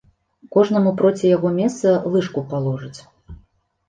Кожнаму 0.55 0.93
проці 1.01 1.29
яго 1.31 1.51
месца 1.57 1.91
лыжку 2.13 2.43
паложыць. 2.55 2.99